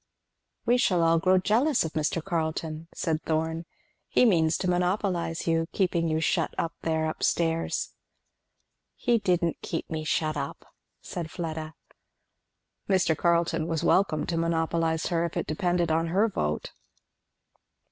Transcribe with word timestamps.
"We 0.65 0.79
shall 0.79 1.03
all 1.03 1.19
grow 1.19 1.37
jealous 1.37 1.85
of 1.85 1.93
Mr. 1.93 2.23
Carleton," 2.23 2.87
said 2.91 3.21
Thorn 3.21 3.65
"He 4.07 4.25
means 4.25 4.57
to 4.57 4.67
monopolize 4.67 5.45
you, 5.45 5.67
keeping 5.73 6.07
you 6.07 6.19
shut 6.19 6.55
up 6.57 6.73
there 6.81 7.05
up 7.05 7.21
stairs." 7.21 7.91
"He 8.95 9.19
didn't 9.19 9.61
keep 9.61 9.87
me 9.91 10.03
shut 10.03 10.35
up," 10.35 10.65
said 11.01 11.29
Fleda. 11.29 11.75
Mr. 12.89 13.15
Carleton 13.15 13.67
was 13.67 13.83
welcome 13.83 14.25
to 14.25 14.37
monopolize 14.37 15.05
her, 15.13 15.23
if 15.23 15.37
it 15.37 15.45
depended 15.45 15.91
on 15.91 16.07
her 16.07 16.27
vote. 16.27 16.71